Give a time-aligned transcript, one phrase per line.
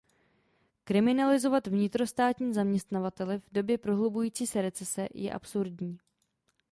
[0.83, 5.97] Kriminalizovat vnitrostátní zaměstnavatele v době prohlubující se recese je absurdní.